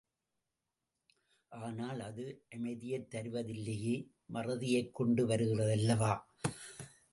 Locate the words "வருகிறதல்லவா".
5.27-6.13